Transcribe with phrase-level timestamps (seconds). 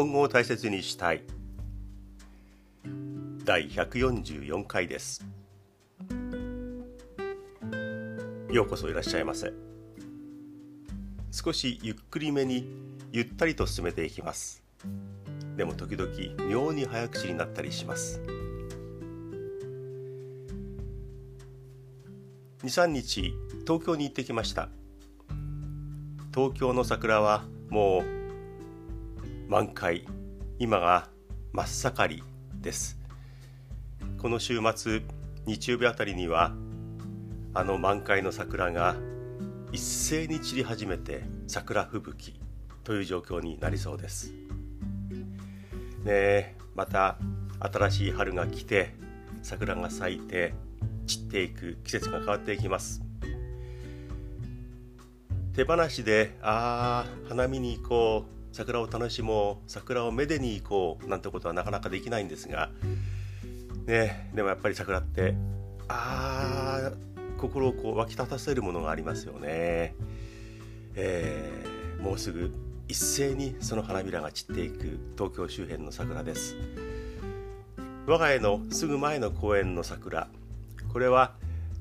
[0.00, 1.20] 本語を大切にしたい。
[3.44, 5.22] 第144回です。
[8.50, 9.52] ようこそいらっしゃいませ。
[11.30, 12.66] 少しゆっくりめに
[13.12, 14.64] ゆったりと進めていきます。
[15.58, 16.10] でも時々
[16.48, 18.22] 妙に早口になったりします。
[22.62, 23.34] 23日
[23.66, 24.70] 東京に行ってきました。
[26.34, 28.19] 東京の桜はもう
[29.50, 30.06] 満開。
[30.60, 31.08] 今が
[31.52, 32.22] 真っ盛り
[32.60, 33.00] です。
[34.16, 35.02] この週末
[35.44, 36.52] 日曜日あたりには
[37.52, 38.94] あの満開の桜が
[39.72, 42.40] 一斉に散り始めて桜吹雪
[42.84, 44.32] という状況になりそうです。
[46.04, 47.18] ねまた
[47.58, 48.94] 新しい春が来て
[49.42, 50.54] 桜が咲いて
[51.08, 53.02] 散っていく季節が変わっていきます。
[55.56, 62.70] 手放しでああ花見に行こう桜を楽しもう桜をめでに行こうなんてことはなかなかできないんですが
[63.86, 65.34] ねでもやっぱり桜って
[65.88, 66.92] ああ
[67.38, 69.94] 心をこう湧き立たせるものがありますよね、
[70.94, 72.52] えー、もうすぐ
[72.88, 76.56] 一斉にその花びらが散っていく東京周辺の桜です。
[78.06, 80.26] 我が家のすぐ前の公園の桜
[80.92, 81.34] これは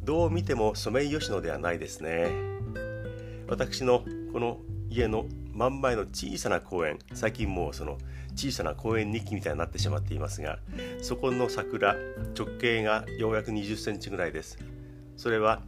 [0.03, 2.27] どう見てもソメイヨシノではないですね。
[3.47, 4.59] 私のこの
[4.89, 7.97] 家の真ん前の小さな公園最近もうその
[8.35, 10.59] 小さな公園日記みたいになってしまっていますが
[11.01, 11.95] そこの桜
[12.37, 14.57] 直径がようやく20センチぐらいです
[15.17, 15.61] それは、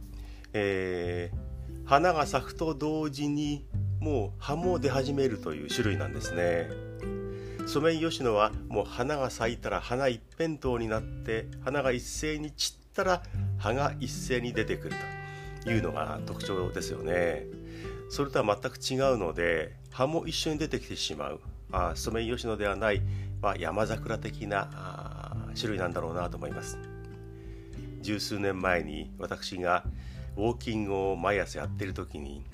[0.52, 3.66] えー、花が咲くと同時に
[4.00, 6.68] もう葉も出始めるという種類なんですね
[7.66, 13.22] ソメイヨシノはもう花が咲いたら花一辺倒になって花が一斉に散ったら
[13.58, 14.96] 葉が一斉に出てくる
[15.62, 17.61] というのが特徴ですよね。
[18.12, 21.40] それとは全く違うので葉も一緒に出てきてしまう。
[21.72, 23.00] あソメイヨシノではない、
[23.40, 26.78] まあ、山桜的な種類なんだろうなと思います。
[28.02, 29.86] 十数年前に私が
[30.36, 32.44] ウォーキングを毎朝やっている時に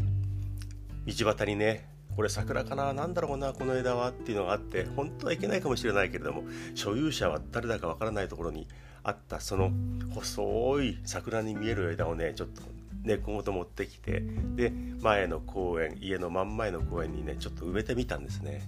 [1.06, 6.44] 道端にねこれ桜かな何だろうなこの枝はっていうのがあって本当はいけないかもしれないけれども
[6.76, 8.68] 所有者は誰だかわからないところに
[9.02, 9.72] あったその
[10.14, 12.77] 細い桜に見える枝をねちょっと
[13.08, 14.22] 猫ごと持ってきて
[14.54, 14.70] で
[15.00, 18.62] 前の公園家の真ん前の公園にねちょっと植えてみたんですね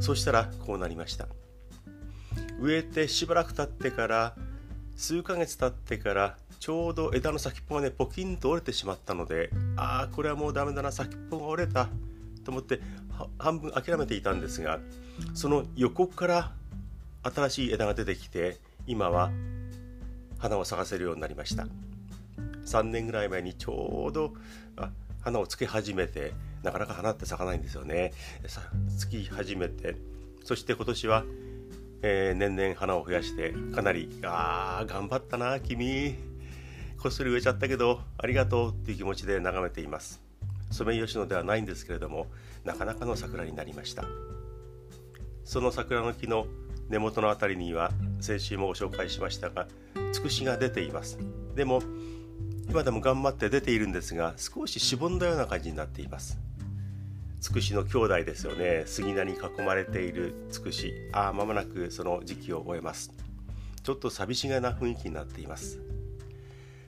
[0.00, 1.26] そしたらこうなりました
[2.60, 4.34] 植えてしばらく経ってから
[4.96, 11.88] 数ヶ月経ってからちょうど枝の先っぽがねポキンと折れてしまったのでああこれはもうダメだな先っぽが折れた
[12.44, 12.80] と思って
[13.38, 14.78] 半分諦めていたんですが
[15.32, 16.52] その横から
[17.22, 19.30] 新しい枝が出てきて今は
[20.38, 21.66] 花を咲かせるようになりました。
[22.70, 24.32] 3年ぐらい前にちょうど
[25.22, 26.32] 花をつけ始めて
[26.62, 28.12] なかなか花って咲かないんですよね。
[28.96, 29.96] つき始めて
[30.44, 31.24] そして今年は、
[32.02, 36.16] えー、年々花を増やしてかなりあー頑張ったな君。
[36.98, 40.20] こっそり植えちゃったけどありがとうっていう気持ちで眺めています。
[40.70, 42.26] ソメイヨシノではないんですけれども
[42.62, 44.04] なかなかの桜になりました。
[45.44, 46.46] その桜の木の
[46.88, 49.66] 根元の辺りには先週もご紹介しましたが
[50.12, 51.18] つくしが出ています。
[51.54, 51.82] でも
[52.70, 56.38] 今でも頑張って出ているんですが少ししぼんだような感じになっています。
[57.40, 58.84] つくしの兄弟ですよね。
[58.86, 60.94] 杉菜に囲まれているつくし。
[61.12, 63.10] ああ間もなくその時期を終えます。
[63.82, 65.80] ちょっと寂しげな雰囲気になっています。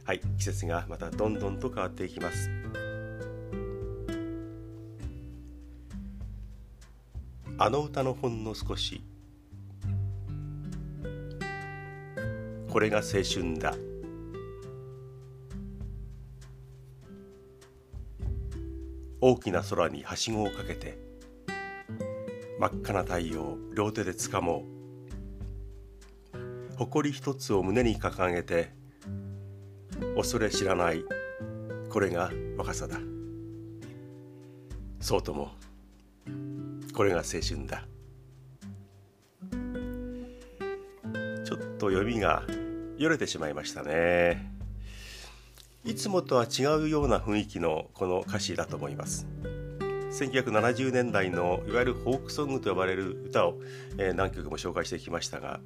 [0.04, 2.48] はい季節がまたどんどんと変わっていきます。
[7.58, 9.02] あの歌のほんの少し。
[12.70, 13.74] これが青春だ。
[19.24, 20.98] 大きな空にはしごをかけて
[22.58, 24.64] 真っ赤な太陽を両手でつかも
[26.34, 26.76] う。
[26.76, 28.72] 誇り一つを胸に掲げて
[30.16, 31.04] 恐れ知らない
[31.88, 32.98] これが若さだ。
[35.00, 35.52] そうとも
[36.92, 37.84] これが青春だ。
[41.44, 42.42] ちょっと読みが
[42.98, 44.51] よれてしまいましたね。
[45.84, 49.26] いつもとは違うような雰囲気のこの歌詞だと思います。
[50.12, 53.58] 1970年代のいわゆるフォークソングと呼ばれる歌を、
[53.98, 55.60] えー、何曲も紹介してきましたが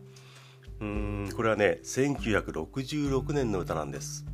[0.81, 4.25] うんこれはね1966年の歌なんです。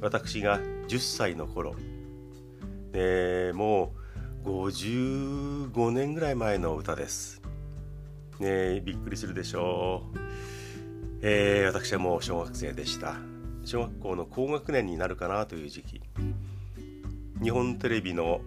[0.00, 1.74] 私が10歳の頃。
[2.92, 3.94] でも
[4.44, 7.42] う55年ぐらい前の歌です。
[8.38, 10.18] ねびっくりするでしょう、
[11.22, 13.33] えー、私はもう小学生でした。
[13.64, 16.00] 小学校の高学年になるかなという時期。
[17.42, 18.40] 日本テレビの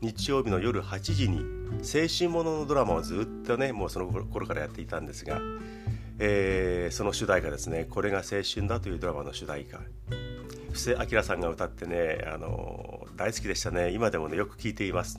[0.00, 1.38] 日曜日の夜8時に
[1.78, 5.40] 青春もののドラマをずっとねもうその頃からやっていたんですが、
[6.18, 9.80] えー、その主題歌ですね「これが青春だ」というドラマの主題歌。
[10.72, 13.90] 布施明さんが歌ってね、あの大好きでしたね。
[13.90, 15.18] 今でもねよく聴いています。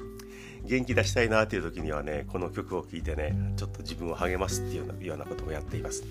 [0.64, 6.04] 元気出したいなという時にはねこの曲を聴いてねちょっと自分を励ますっていうようなこともやっています。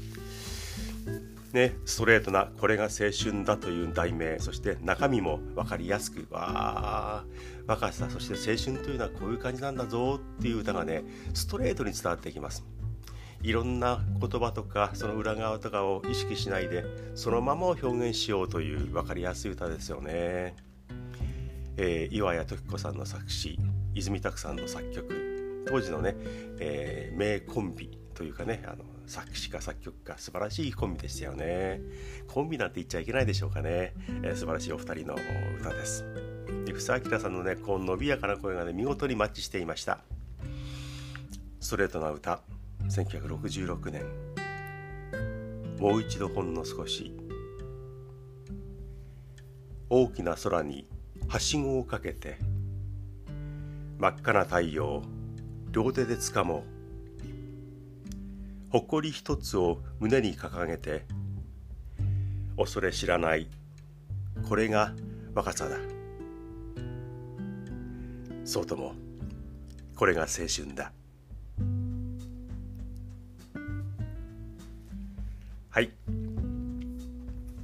[1.52, 7.24] ね、ストレートな「これが青春だ」という題名そして中身も分かりやすくわあ
[7.66, 12.64] 若さそして青春というのはこういう感じなんだぞっていう歌がねストレートに伝わってきます。
[13.40, 16.84] いろんな言葉とかその裏側とかを意識しないで
[17.14, 20.56] そのままを表現しようという分かりやすい歌ですよね、
[21.76, 23.56] えー、岩谷時子さんの作詞
[23.94, 26.16] 泉拓さんの作曲当時のね、
[26.58, 31.80] えー、名コンビというかねあの作詞家作曲家素晴らしいコンビでしたよね。
[32.26, 35.16] コンビなんて言っちゃいけないでしょうかね、えー、素晴らしいお二人の
[35.58, 36.04] 歌です。
[36.66, 40.00] で布施明さんのねこの伸びやかな声がね見事にマッチしていました。
[41.60, 42.42] ストレートな歌。
[42.90, 44.04] 1966年。
[45.78, 47.16] もう一度ほんの少し。
[49.88, 50.86] 大きな空に
[51.28, 52.36] はしごをかけて
[53.98, 55.02] 真っ赤な太陽
[55.72, 56.77] 両手でつかもう。
[58.70, 61.06] 誇り一つを胸に掲げて
[62.56, 63.48] 恐れ知らない
[64.48, 64.92] これが
[65.34, 65.76] 若さだ。
[68.44, 68.94] そうとも
[69.94, 70.92] これが青春だ。
[75.70, 75.92] はい。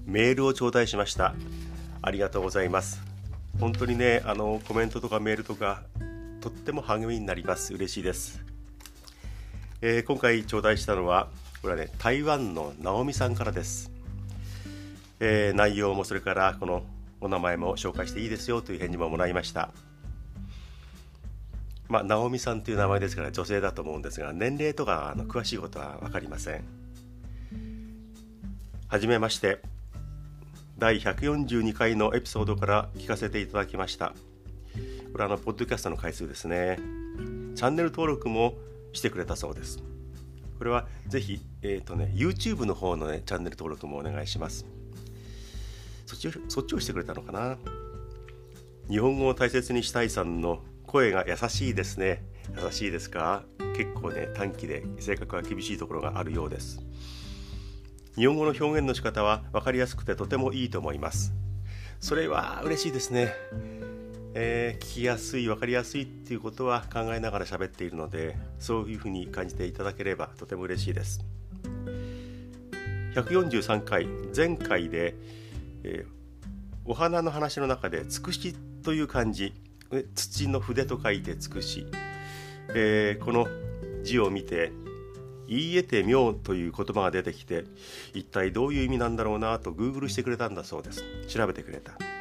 [0.05, 1.35] メールを頂戴しました。
[2.03, 3.03] ありがとうございます。
[3.59, 5.83] 本当にねあのコメントとかメールとか
[6.41, 7.73] とっても励みになります。
[7.73, 8.44] 嬉しいです。
[9.87, 11.29] えー、今回頂戴したのは
[11.61, 13.93] これはね台湾の直美さんからです、
[15.21, 16.85] えー、内容もそれからこの
[17.21, 19.73] お名前も紹介していいですよという返事ももらいました。
[21.87, 26.65] まあ直美さんという名前ですから女性だと思うんですが年齢とかあの詳しいことは分かりません。
[28.89, 29.61] はじめまして
[30.79, 34.15] 第142回のエピソードから聞かせていただきました。
[35.13, 36.79] これはあのポッドキャストの回数ですね。
[37.55, 38.55] チャンネル登録も
[38.95, 39.83] してくれたそうです。
[40.57, 44.65] これはぜひ、えっ、ー、とね、YouTube の方のね、チャンネル登録もお願いします。
[46.07, 47.59] そっちそっちをしてくれたのかな
[48.89, 52.25] 日本語を大切にしたいさんの声が優しいですね。
[52.63, 53.43] 優しいですか？
[53.77, 56.81] 結構ね、短期で性格が厳しいところがあるようです。
[58.17, 61.33] 日本語の表現の仕方は分かりやすくてとてもいいと思います。
[61.99, 63.35] それは嬉しいですね。
[64.37, 71.25] えー、聞きやすい分かりやすいっていうことは考えながら喋っているのでそういうふうに感じていただければとても嬉しいです。
[73.15, 75.15] 143回前回で、
[75.85, 76.07] えー、
[76.85, 79.55] お花の話の中で「つくし」という漢字
[80.17, 81.87] 土の筆と書いて「つくし」
[82.75, 83.47] えー、この
[84.03, 84.73] 字を見て
[85.47, 87.67] 「言い得て妙」という言葉が出てきて
[88.15, 91.05] 一体どういう意味なんだろうなとグーグルしてくれたんだそうです。
[91.29, 92.14] 調べてくれた。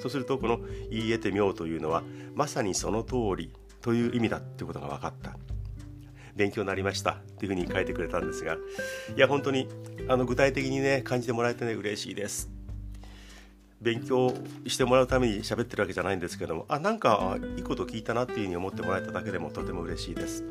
[0.00, 0.60] そうするとこの
[0.90, 2.02] 「言い得て妙」というのは
[2.34, 5.36] まさにその通りという意味だっていうことが分かった。
[6.36, 7.12] 勉強になりました。
[7.12, 8.56] っていうふうに書いてくれたんですが
[9.14, 9.68] いや本当に
[10.08, 12.50] あの具体的にね感じてもらえてね嬉しいです。
[13.80, 14.34] 勉強
[14.66, 20.44] してもらうために喋ってるわけじゃないんですけどもあなんかいいこと聞いたなっていうふうに思ってもらえただけでもとても嬉しいです。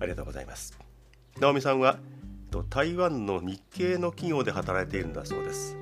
[0.00, 0.76] ありがとうございます。
[1.40, 1.98] 直美さんは
[2.68, 5.81] 台湾の日系の企業で働いているんだそうです。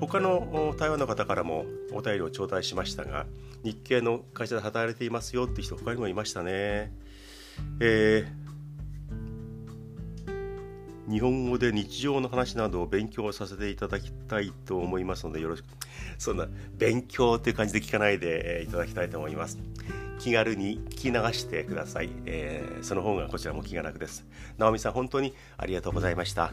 [0.00, 3.26] 他の台湾の方からもお便りを頂戴しましたが
[3.64, 6.92] 日系の会社で働いていますよって人他にもいましたね、
[7.80, 15.66] えー、日本語で日常の話などを勉強させていただきたいと思いますのでよろしく
[16.18, 19.58] そんな勉強っていう感じで聞かないでいただきたいと思います。
[20.18, 24.26] 気軽に聞き流してください、えー、その方がこちらも気が楽です。
[24.58, 26.52] 直美さん本当にありがとうございました。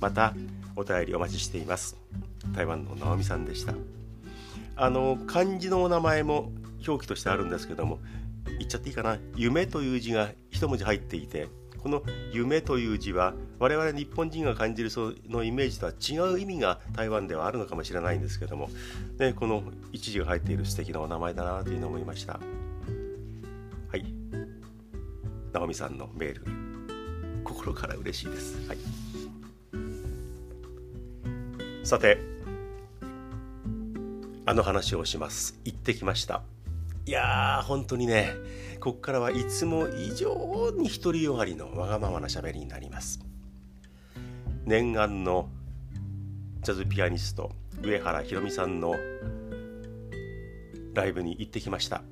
[0.00, 0.34] また
[0.76, 1.96] お便りお待ちしています。
[2.52, 3.74] 台湾の直美さんでした。
[4.76, 6.50] あの漢字のお名前も
[6.86, 8.00] 表記としてあるんですけども
[8.58, 9.18] 言っちゃっていいかな？
[9.36, 11.48] 夢という字が一文字入っていて
[11.78, 18.68] この夢という字は我々日本人が感じるそのイメージとは違う意味が台湾ではあるのかもしれないんですけども、
[19.18, 22.40] ね、この一字が入っている素敵なお名前だなというのを思いました。
[23.90, 24.04] はい。
[25.52, 26.44] 直美さんのメール
[27.44, 28.78] 心から嬉しいです、はい、
[31.84, 32.18] さて
[34.46, 35.58] あの話をします。
[35.64, 36.42] 行ってきました。
[37.06, 38.34] いやー本当にね
[38.80, 43.20] こっからはいつも以上に独りよがりのわがままな喋りになります。
[44.66, 45.48] 念願の
[46.62, 48.94] ジャズピアニスト上原ひろみさんの
[50.94, 52.02] ライブに行ってきました。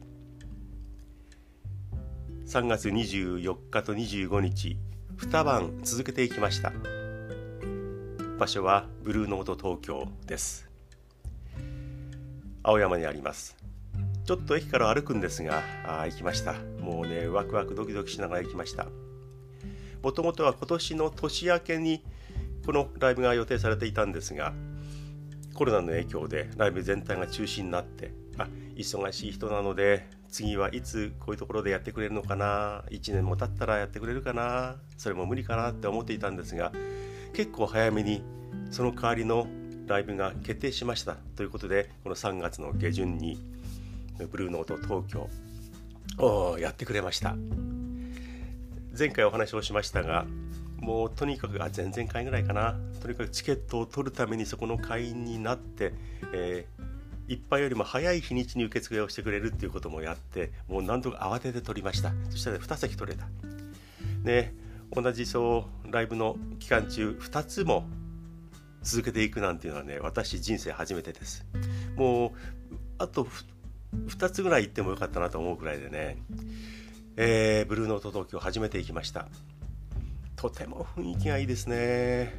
[2.46, 4.78] 3月24日と25日
[5.18, 6.72] 2晩続けていきました。
[8.38, 10.71] 場所はブルーノート東京です。
[12.62, 13.57] 青山にあります。
[14.25, 16.54] ちょっと駅から歩くんですがあ行きました。
[16.81, 18.87] もうねワクワクドキドキしながら行きました。
[20.02, 22.02] もともとは今年の年明けに
[22.66, 24.52] このライブが予定されていたんですが
[25.54, 36.73] コロナの影響でライブ全体が中止になってあ忙しい人なので次はいつこういうところでやってくれるのかな1年も経ったらやってくれるかなそれも無理かなって思っていたんですが
[37.35, 38.23] 結構早めに
[38.71, 39.47] その代わりの
[39.92, 43.38] ライブが決定しましたということでこの3月の下旬に
[44.30, 45.28] ブルーノート東京
[46.18, 47.37] をやってくれました。
[48.99, 50.26] 前回お話をしましたが
[50.78, 52.78] もうとにかくあ前々回ぐらいかな。
[53.02, 55.92] とにかくチケットを取るためにそこの会員になって、
[56.32, 62.12] えー、一般よりも早い日にちに受付をしてくれるっていうこともやってもう何度か慌てて取りました。
[62.30, 63.26] そしたら2席取れた。
[64.25, 64.54] で
[64.94, 67.84] 同じそうライブの期間中2つも
[68.82, 71.44] 続けていくなんていうのはね私人生初めてです。
[71.96, 72.30] もう
[72.98, 73.26] あと
[74.06, 76.18] 2つぐらい行ってもよかったなと思うくらいでね、
[77.16, 79.28] えー、ブルーノート東京初めて行きました。
[80.36, 82.34] とても雰囲気がいいですね。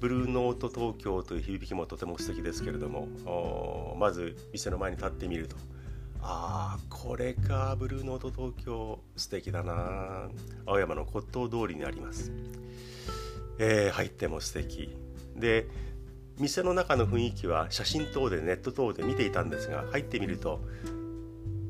[0.00, 5.56] ブルーノート東京という響きもとても素敵ですけれどもまず店の前に立ってみると。
[6.22, 10.28] ああこれかブルーノート東京素敵だな。
[10.66, 12.32] 青山の骨董通りにあります、
[13.58, 15.05] えー、入っても素敵。
[15.38, 15.68] で
[16.38, 20.60] 店の中の雰囲気は写真等でネット等で見ていたんですが入ってみると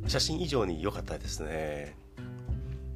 [0.09, 1.97] 写真以上に良かったですね。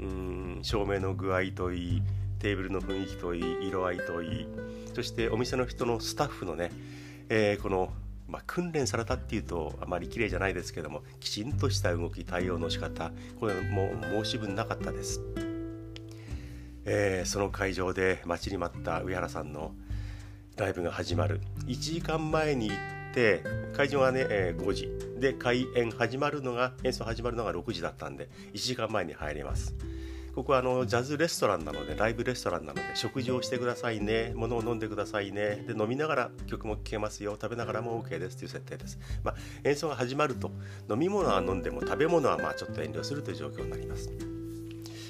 [0.01, 2.03] うん照明の具合といい
[2.39, 4.47] テーブルの雰囲気といい色合いといい
[4.95, 6.73] そしてお店の人のスタッフのね、
[7.29, 7.93] えー、この、
[8.27, 15.21] まあ、訓練されたっていうとあまり綺麗じゃないですけどもきちんとした動き対応の仕方これもう申し分なかったです、
[16.87, 19.73] えー、その会場で待ちに待った上原さんの
[20.61, 21.41] ライブが始まる。
[21.67, 23.43] 1時間前に行って
[23.75, 24.89] 会場がね、え、5時。
[25.19, 29.75] で開演始まるのが演奏始まるのが6時だったんで1時間前に入ります。
[30.35, 35.65] ここはあのジャズレストランなのでライブレストランなので食事をしてくださいね物を飲んでくださいね。
[35.67, 37.33] で飲みながら曲も聴けますよ。
[37.33, 38.39] 食べながらも OK です。
[38.39, 40.51] という設定です、まあ、演奏が始まると
[40.91, 44.11] 飲み物は飲んでも食べ物はまあちょっと遠慮するという状況になります。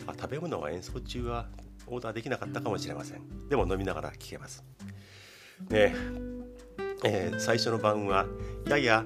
[0.07, 1.47] あ食べ物は演奏中は
[1.87, 3.49] オーダーできなかったかもしれません。
[3.49, 4.64] でも飲みながら聴けます。
[5.68, 5.94] ね
[7.02, 8.26] えー、最初の晩は
[8.68, 9.04] やや、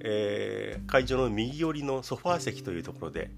[0.00, 3.30] えー、会場の右寄りのソファー席というところで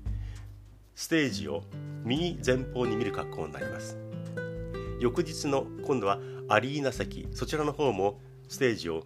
[0.95, 1.63] ステージを
[2.05, 3.99] 右前方に見る格好になります。
[4.99, 9.05] 翌日の今度はアリーナ席そちらの方もステージを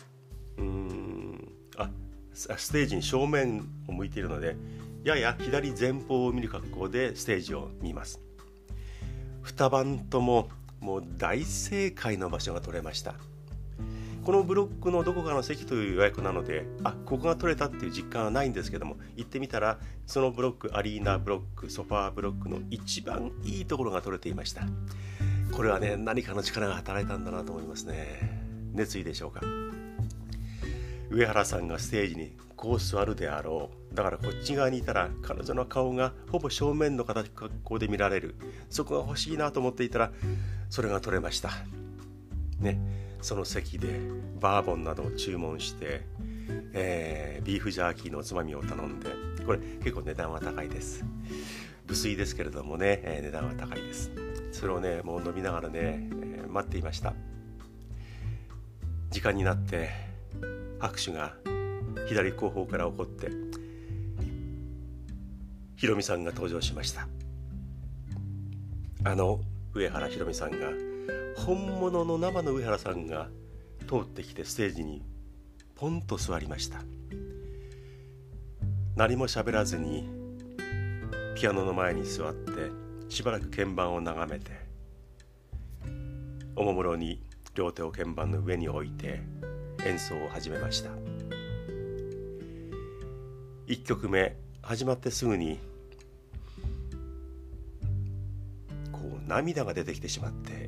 [0.57, 1.91] うんあ
[2.33, 4.57] ステージに正面を向いているので
[5.03, 8.21] やや左前方を見る格好でステージを見ます。
[9.45, 10.49] 2晩とも
[10.81, 13.15] もう大正解の場所が取れました。
[14.25, 24.63] このブロックのどこかの席という予約なのであここが取れたっていう実感はないんですけども行ってみたらそのブロックアリーナブロックソファーブロックの一番いいところが取れていました。
[25.53, 28.41] これはね何かの力が働いたんだなと思いますね。
[28.73, 29.41] 熱意でしょうか。
[31.11, 38.37] 上原さんがステージにこう座るであろうだからこっち側にいたら彼女の顔がほぼ正面の形格好で見られる。
[38.69, 40.13] そこが欲しいなと思っていたら
[40.69, 41.51] それが取れました。
[42.61, 43.00] ね。
[43.23, 44.01] その席で
[44.41, 46.03] バーボンなどを注文して、
[46.73, 49.09] えー、ビーフジャーキーのおつまみを頼んで
[49.45, 51.05] これ結構値段は高いです。
[51.87, 54.11] 無水ですけれどもね、えー、値段は高いです。
[54.53, 57.15] それをねもう飲みながらね、えー、待っていました。
[59.11, 59.91] 時間になって
[60.79, 61.35] 拍手が
[62.09, 63.29] 左後方から起こって
[65.77, 67.09] ひろみさんが登場しました。
[69.03, 69.41] あの
[69.75, 70.90] 上原ひろみさんが
[71.37, 73.29] 本物の生の上原さんが
[73.89, 75.03] 通ってきてステージに
[75.75, 76.83] ポンと座りました。
[78.97, 80.09] 何も喋らずに
[81.35, 82.53] ピアノの前に座って
[83.09, 84.51] しばらく鍵盤を眺めて
[86.55, 87.23] おもむろに
[87.55, 89.23] 両手を鍵盤の上に置いて
[89.87, 90.91] 演奏を始めました。
[93.67, 95.59] 1曲目始まってすぐに
[98.93, 100.60] こう涙が出てきてしまって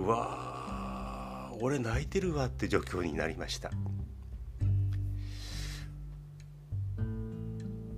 [0.00, 3.70] うわ俺泣いてるわって状況になりました。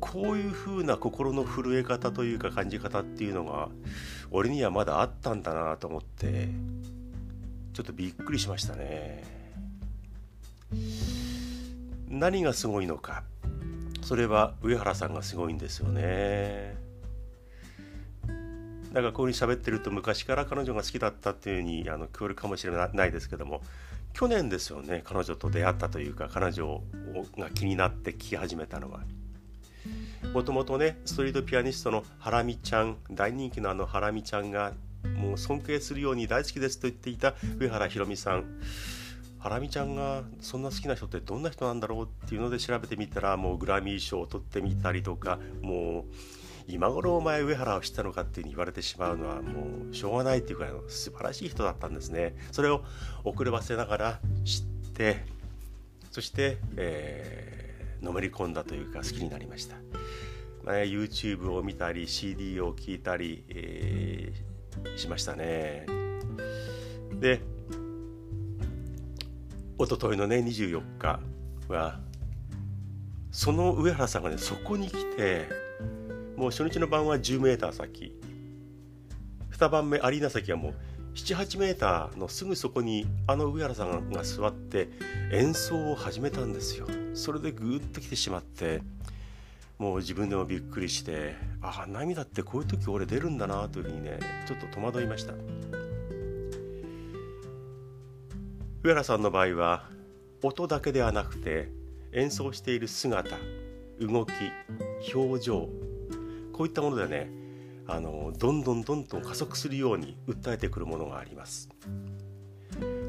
[0.01, 3.69] こういう風な心の震え方というか感じ方っていうのが
[4.31, 6.49] 俺にはまだあったんだなと思って
[7.73, 9.23] ちょっとびっくりしましたね。
[12.09, 13.23] 何がすごいのか。
[14.03, 16.82] それは上原さんがすごいんですよね。
[18.93, 23.63] だからこういうふうに喋ってると昔から彼女が好きだったっていうふうにあの聞こえるかもしれないですけども
[24.13, 26.83] 去年ですよね彼女と出会ったというか彼女
[27.39, 29.01] が気になって聴き始めたのは。
[30.33, 34.73] もともとねストリートピアニストのハラミちゃん大人気のあのハラミちゃんが
[35.17, 38.45] もう尊敬するように大好きですと言っていた上原ひろみさん
[39.41, 46.42] ハラミちゃんがそんな好きな人ってどんな人なんだろうっていうので調べてみたらもうグラミー賞を取ってみたりとかもう
[46.73, 52.35] 今頃お前上原を知ったのかっていうふうに言われてしまうのはもうしょうがないっていうか素晴らしい人だったんですね。
[52.50, 52.83] それを
[53.25, 55.26] 遅ればせながら知って
[56.11, 59.76] そして、えー、のめり込んだというか好きになりました、
[60.64, 65.85] まあ、YouTube を見たり CD を聴いたり、えー、しましたね。
[67.21, 67.41] で
[69.79, 71.21] 一昨日のね24日
[71.69, 72.00] は
[73.31, 75.49] その上原さんがねそこに来て
[76.37, 78.15] もう初日の晩は 10m 先。
[79.51, 80.75] 2番目アリーナ先はもう
[81.15, 84.89] 78メーターのすぐそこにあの上原さんが座って
[85.31, 86.87] 演奏を始めたんですよ。
[87.15, 88.83] それでグーッと来てしまって
[89.79, 95.35] もう自分でもびっくりしてああ涙ってこういう時俺出るんだなというふうにねちょっと戸惑いました。
[98.83, 99.89] 上原さんの場合は
[100.43, 101.69] 音だけではなくて
[102.12, 103.37] 演奏している姿
[104.01, 104.33] 動き
[105.15, 105.69] 表情
[106.62, 107.28] こういったものでね
[107.88, 111.69] あのどんどんどんどん加速するように訴えてくるものがあります。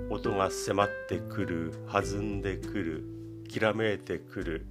[0.10, 3.04] 音が迫ってくる弾んでくる
[3.48, 4.66] きらめいてくる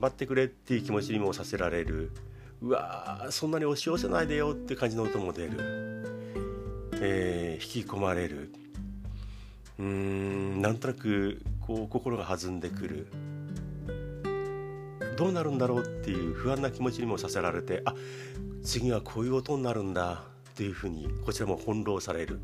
[0.00, 2.10] 待ってくれっていう気持ちにもさせられる
[2.60, 5.50] うわそんなに押し寄せないでよって感じの音も出る、
[6.94, 8.52] えー、引き込まれる
[9.78, 13.06] うーんなんとなくこう心が弾んでくる
[15.16, 17.94] どうなるんだろうっていう不安な気持ちにもさせられてあ
[18.62, 22.40] 次はこういう音になるんだっていうふうにこちらも翻弄される。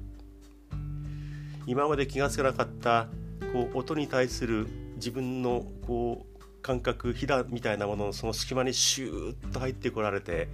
[1.67, 3.07] 今まで気が付かなかった
[3.53, 10.49] こう音に対する自分のこう感覚ひだみたいなもののその隙間にシューッと入ってこられて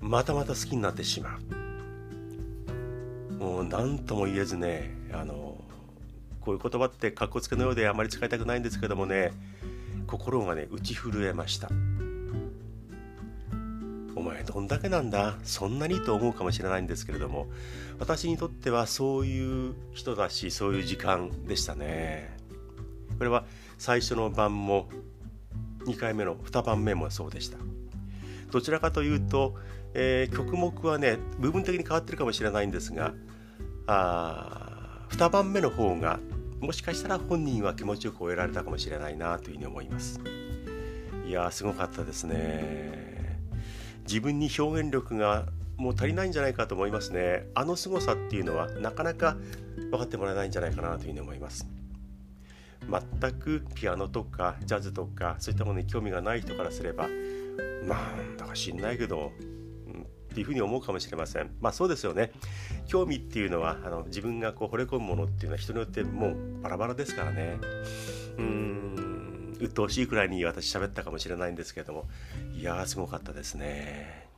[0.00, 1.60] またまた好きになってしまう。
[3.34, 5.64] もう何とも言えずねあの
[6.40, 9.32] こういう言葉ってかっこつけのようであまり使いたくないんですけどもね
[10.10, 11.70] 心がね打ち震えました。
[14.16, 15.38] お前どんだけなんだ？
[15.44, 17.46] そんなにと思うかもしれないんですけれども。
[17.98, 22.36] 私にとってはそういう人だしそういう時間でしたね。
[23.18, 23.44] これは
[23.78, 24.88] 最初の晩も
[25.86, 27.58] 2回目の2番目もそうでした。
[28.50, 29.54] どちらかというと、
[29.94, 33.14] えー、曲目はね部分的に変わってるかもしれないんですが
[33.86, 36.18] あ2番目の方が
[36.60, 40.20] もしかしたら本人は気持ちよく終えられたかもしれないなというふうに思います。
[41.26, 43.38] いやすごかったですね。
[44.02, 45.46] 自分に表現力が
[45.76, 47.46] もう足りないんじゃないかと思いますね。
[47.54, 49.36] あの凄さっていうのはなかなか
[49.76, 51.66] 分かってもらえないんじゃないかなというふうに思います。
[52.88, 57.08] 全くピアノとかジャズとかそういったものに興味がない人からすれば
[57.86, 59.32] まあだか知んないけど
[60.30, 61.50] っていうふうに思うかもしれません。
[61.60, 62.30] まあそうですよね。
[62.86, 67.58] 興味っていうのはあの自分がこう惚れ込むものっていうのは人によってもうバラバラですからね。
[68.38, 72.08] うーん鬱陶しいくらいに私喋ったかもしれないんですけども
[72.58, 74.28] いやーすごかったですね。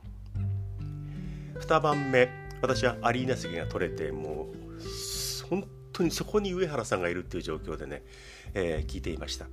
[1.59, 2.29] 2番目
[2.61, 8.03] 私はアリーナ席が取れてもう本当にそこに上原さんがいるっていう状況でね、
[8.53, 9.47] えー、聞いていました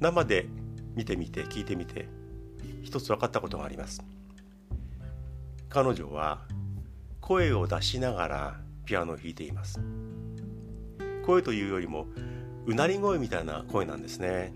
[0.00, 0.46] 生で
[0.94, 2.08] 見てみて聞いてみて
[2.88, 4.02] 一つ分かったことがあります。
[5.68, 6.40] 彼女は
[7.20, 9.78] 声を出しながらピアノを弾いています。
[11.26, 12.06] 声というよりも
[12.64, 14.54] うなり声みたいな声なんですね。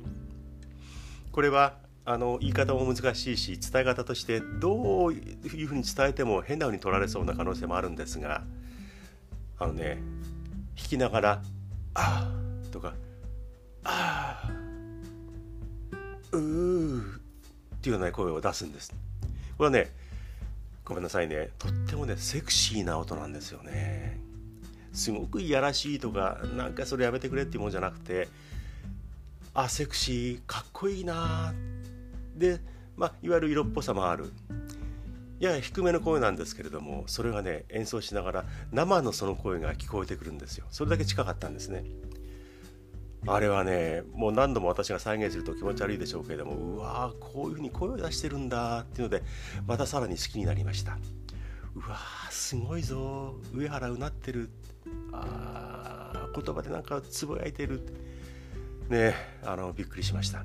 [1.31, 8.43] これはあの言い方も難しいし伝え方としてどういうふうに伝えても変なふうに取られそうな可能性もあるんですが
[9.59, 9.99] あのね
[10.75, 11.43] 弾きながら
[11.95, 12.33] 「ああ」
[12.73, 12.95] とか
[13.85, 14.51] 「ああ」
[16.33, 17.19] 「うー」
[17.83, 18.95] っていうような声を出すんです。
[19.59, 19.91] これはね
[20.85, 21.49] ごめんなさいね。
[21.59, 24.21] とってもねセクシーな音なんですよね。
[24.93, 28.29] すごくいやらしいとかなんかそれやめてくれっていうもんじゃなくて
[29.53, 31.53] あセクシーかっこいいな
[32.37, 32.61] で、
[32.97, 34.33] まあ、いわゆる色っぽさもある。
[35.41, 40.67] やや低めの声なんですけれどもそれがね演奏しながら生のその声が聞こえてくるんですよ。
[40.71, 41.83] それだけ近かったんですね。
[43.27, 49.23] あれはねもう何度も私が再現すると気持ち悪いでしょうけれどもうわーこういうふうに声を出してるんだっていうので
[49.67, 50.99] またさらに好きになりました。
[51.75, 53.35] うわーすごいぞ。
[53.55, 54.51] 上原うなってる。
[55.13, 57.83] あ言葉でなんかつぶやいてる。
[58.89, 60.45] ねあのびっくりしました。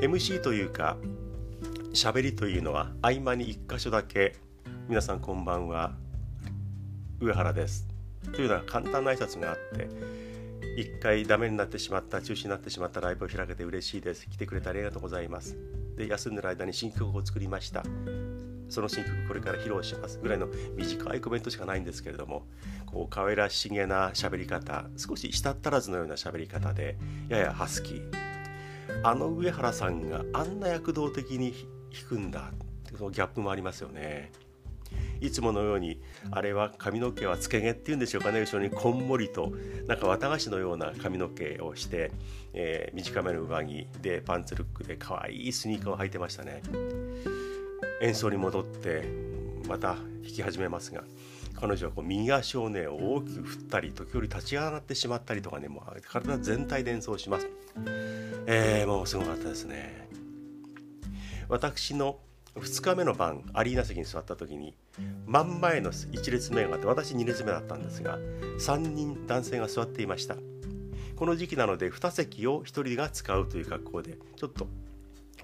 [0.00, 0.96] MC というか
[1.92, 4.36] 喋りというのは合間に1箇所だけ
[4.88, 5.94] 「皆さんこんばんは
[7.20, 7.86] 上原です」
[8.34, 9.88] というような簡単な挨拶があって
[10.76, 14.28] 1回ダメになってしまった中止になってしまったライブを開けて嬉しいです。
[14.28, 15.56] 来てくれてありがとうございます。
[15.96, 17.84] で休んでる間に新曲を作りました。
[18.68, 22.46] その新曲これから披露しますぐらいの短いコメントしかないんですけれども
[22.86, 26.96] こう可愛らしげな喋り方少し舌足らずのような喋り方で
[27.28, 28.34] ややハスキー。
[29.04, 31.52] あの上原さんがあんな躍動的に
[31.92, 32.50] 弾くんだ
[32.96, 34.32] そのギャップもありますよね。
[35.20, 38.40] いつものようにあれは髪の毛はつけ毛っていうんでしょうかね。
[38.40, 39.52] 後ろにこんもりと
[39.86, 42.12] なんか綿菓子のような髪の毛をして、
[42.52, 46.62] えー、短めの上着でパンツルックで可愛いスニーカーを履いてましたね。
[48.00, 49.04] 演奏に戻って
[49.68, 51.04] また弾き始めますが
[51.54, 57.48] 彼女はこう右足をね大きく振ったり時折立ち上がってしまったりとかねもう体全体で演奏します、
[58.46, 60.08] えー、もうすごかったですね。
[61.48, 62.18] 私の
[62.56, 64.74] 2日目の晩アリーナ席に座った時に
[65.26, 68.18] 真ん前の1列目があって私2列目だったんですが
[68.60, 70.36] 3人男性が座っていました。
[71.16, 74.66] この時期なので2席を1人が使うという格好でちょっと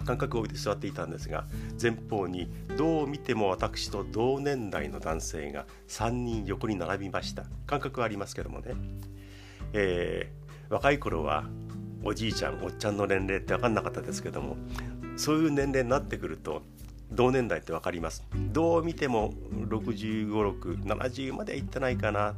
[0.05, 1.46] 間隔を置いて座っていたんですが
[1.81, 7.44] 前方にどう見ても私と同年代の男性が3人横に並びました。
[7.66, 8.75] 感覚はありますけどもね、
[9.73, 11.44] えー、若い頃は
[12.03, 14.57] おじいちゃんおっちゃんの年齢って分かんなかったですけども
[15.16, 16.62] そういう年齢になってくると
[17.12, 18.25] 同年代って分かります。
[18.53, 19.35] どう見ても
[19.68, 22.35] 656770まではいってないかな、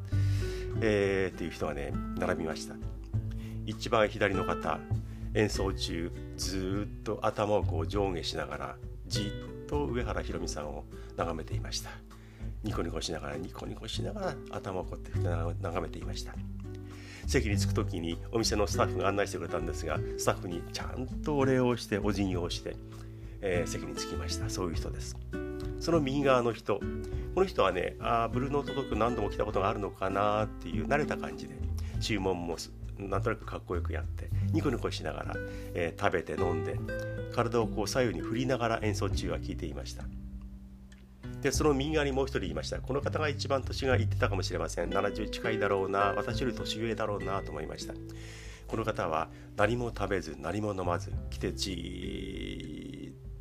[0.81, 2.75] えー、っていう人がね並びました。
[3.67, 4.81] 一番左の方
[5.35, 9.33] 演奏中ずっと頭をこう上下しながらじ
[9.65, 10.85] っと上原ひろみさんを
[11.17, 11.91] 眺めていました。
[12.65, 16.35] ニコニコしながらニコニコしながら頭をこうやって眺めていました。
[17.27, 22.77] 席に着く時にお店のスタッフが案内してくれたんですがスタッフにちゃんとお礼をしてお辞儀をして、
[23.43, 24.49] えー、席に着きました。
[24.49, 25.17] そういう人です。
[25.81, 26.81] その右側の人。
[27.35, 31.55] この人はねあブルーノートドッグ何度も来たことがあるのかなっていう慣れた感じで
[32.01, 32.57] 注文も
[32.99, 35.35] なんとなくかっこよくやってニコニコしながら、
[35.75, 36.79] えー、食べて飲んで
[37.35, 40.05] 体をこう左右に振りながら演奏中は聴いていました。
[41.41, 42.81] でその右側にもう一人いました。
[42.81, 44.91] この方が一番年がいってたかもしれません。
[44.91, 47.95] 70近いだろうな私より年上だろうなと思いました。
[48.69, 51.73] この方は何も食べず何も飲まず来てじ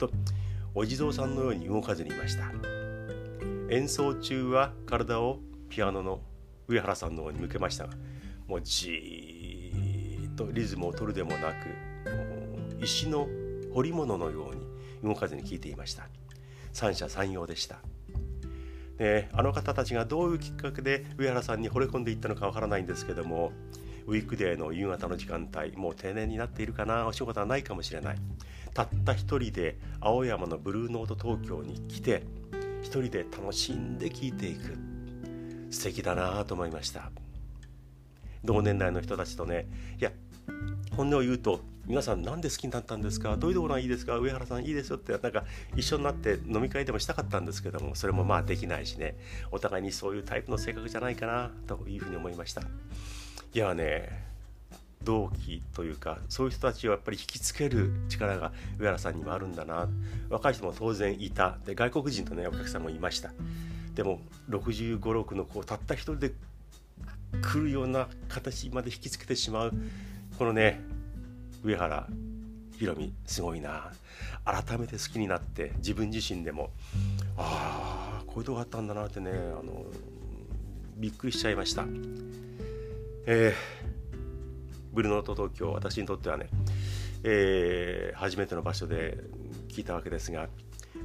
[0.07, 0.11] と
[0.73, 2.51] お地蔵さんのように動かずにいました。
[3.69, 6.21] 演奏中は体をピアノの
[6.67, 7.93] 上原さんの方に向けましたが
[8.47, 13.27] もうじーっとリズムを取るでもなく石の
[13.73, 14.61] 彫り物のように
[15.03, 16.09] 動かずに聴いていました。
[16.73, 17.79] 三者三様でした。
[18.97, 23.51] であの方たちがどういうきっかけで上原さんに惚れ込んでいったのかわからないんですけども
[24.07, 28.17] ウィークデーの夕方の時間帯もう定年になっているかなお仕事はないかもしれない。
[28.73, 32.23] たった一人で青山のブルーノート東京に来て
[32.81, 34.77] 一人で楽しんで聴いていく。
[35.69, 37.11] 素敵だなと思いました。
[38.43, 39.67] 同年代の人たちとね
[39.99, 40.11] いや
[40.97, 43.37] 本音を言うと皆さん何で好きになったんですか？
[43.37, 44.17] どういうところがいいですか？
[44.17, 49.15] 上原さんいいですよってなんか一緒になって飲み会でもしたかったんですけどもそれもまあできないしね。
[49.51, 52.61] お互いにそういうタイプの性格じゃないかなというふうに思いました。
[53.53, 54.21] いやね
[55.03, 59.89] 同期というかそういう人たちをやっぱり引きつける力が上原さんにもあるんだな。
[60.29, 61.57] 若い人も当然いた。
[61.65, 63.31] で外国人とねお客さんもいました。
[63.95, 66.31] でも6 5 6のこうたった一人で
[67.41, 69.73] 来るような形まで引きつけてしまう
[70.37, 70.81] このね
[71.63, 72.07] 上原
[72.77, 73.91] ひろみすごいな。
[74.45, 76.69] 改めて好きになって自分自身でも
[77.37, 79.85] ああこういうとこあったんだなってねあの
[80.97, 81.85] びっくりしちゃいました。
[83.25, 84.15] えー、
[84.93, 86.49] ブルーノート東京私にとってはね、
[87.23, 89.17] えー、初めての場所で
[89.69, 90.47] 聞いたわけですが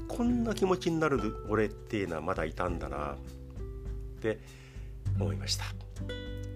[0.08, 3.16] こんな気持ちになる俺っていうのはまだいたんだなっ
[4.20, 4.38] て
[5.18, 5.64] 思いました。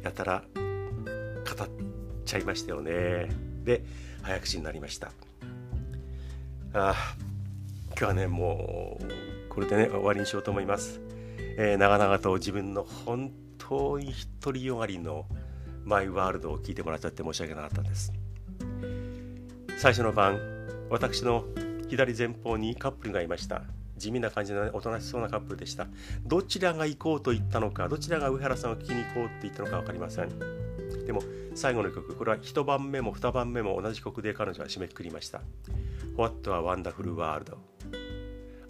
[0.03, 1.69] やたら語っ
[2.25, 3.29] ちゃいましたよね
[3.65, 3.85] で
[4.23, 5.13] 早口になりました。
[6.73, 6.95] あ
[7.89, 9.05] 今日はねもう
[9.49, 11.01] これでね終わりにしようと思います、
[11.59, 15.27] えー、長々と自分の本当に独りよがりの
[15.85, 18.13] マイワールドを聞いてもらっちゃって申し訳なかったんです。
[19.79, 20.39] 最初の晩
[20.91, 21.45] 私の
[21.89, 23.63] 左前方にカップルがいました。
[23.97, 25.87] 地味な感じの、おとなしそうなカップルでした。
[26.25, 30.29] どちらが行こうと言ったのかどちらが上原さんを聞きに行こうって言ったのか分かりません。
[31.07, 31.23] でも
[31.55, 35.41] 最後の曲これは1番目も2番目も同じ曲で彼女は締めくくりました。
[36.17, 37.57] What a Wonderful World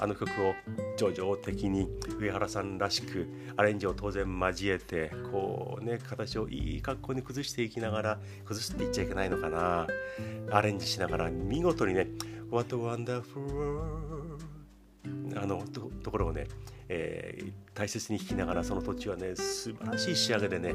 [0.02, 0.54] あの曲を
[0.96, 1.86] 叙情的に
[2.18, 9.86] 上原さんらしくアレンジを当然交えてこうね形をいい格好に崩していきながら崩すって言っちゃいけないのかな
[10.50, 12.08] アレンジしながら見事にね
[12.50, 14.38] 「What a Wonderful」
[15.36, 15.62] あの
[16.02, 16.46] ところをね、
[16.88, 20.74] えー、大切に弾きながらその途中はね素晴らしい仕上げでね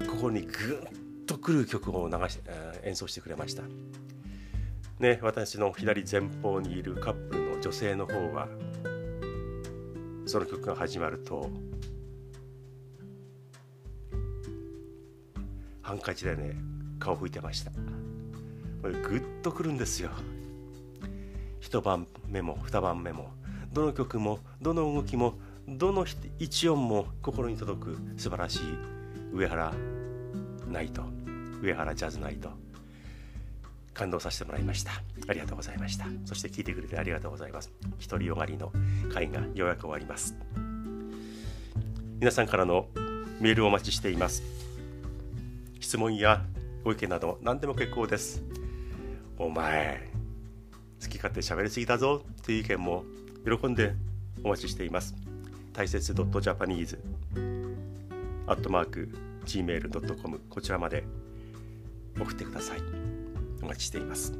[0.00, 3.62] 心にグッとくる曲を流し、え、演奏してくれました。
[4.98, 8.48] ね、私の左前方にいるカップルの女性の方は
[10.24, 11.50] その曲が始まると
[15.82, 16.56] ハンカチでね
[16.98, 17.72] 顔拭いてました。
[18.80, 20.10] これグッとくるんですよ。
[21.60, 23.30] 一晩目も二晩目も
[23.72, 25.34] どの曲もどの動きも
[25.66, 26.06] どの
[26.38, 28.60] 一音も心に届く素晴らしい
[29.32, 29.72] 上原
[30.68, 31.02] ナイト
[31.60, 32.50] 上原ジャズナイト
[33.94, 34.90] 感動させてもらいました。
[35.28, 36.06] ありがとうございました。
[36.24, 37.72] そして聞いてくれてありがとうございます。
[38.08, 38.72] 独りよがりの
[39.12, 40.36] 会がようやく終わります。
[42.18, 42.88] 皆さんからの
[43.40, 44.42] メールをお待ちしています。
[45.80, 46.42] 質問や
[46.82, 48.42] ご意見など何でも結構です。
[49.38, 50.10] お前
[51.00, 52.22] 好き勝手喋りすぎだぞ。
[52.42, 53.04] という意見も
[53.44, 53.94] 喜んで
[54.42, 55.14] お待ちしています。
[55.72, 56.98] 大切 .japanese
[58.46, 59.08] アットマーク
[59.44, 61.04] gmail.com こちらまで
[62.18, 63.13] 送ってください。
[63.64, 64.32] お待ちしています。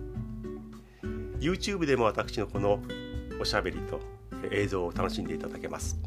[1.40, 2.80] YouTube でも私のこの
[3.40, 4.00] おしゃべりと
[4.50, 5.98] 映像を楽しんでいただけます。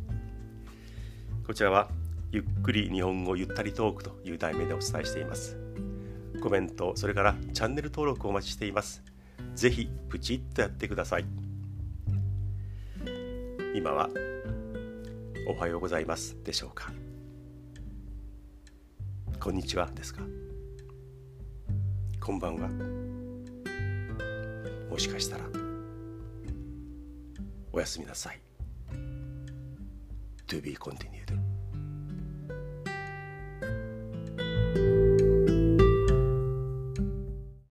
[1.45, 1.89] こちらは
[2.31, 5.57] ゆっくり日本語ゆったりトークという題名でお伝えしています。
[6.41, 9.03] コメントそれからチャンネル登録をお待ちしています。
[9.55, 11.25] ぜひプチッとやってください。
[13.75, 14.09] 今は
[15.47, 16.37] おはようございます。
[16.43, 16.91] でしょうか。
[19.39, 20.21] こんにちはですか。
[22.19, 23.06] こんばんは。
[24.89, 25.43] もしかしたら。
[27.71, 28.41] おやすみなさい。
[30.47, 31.46] To be continued.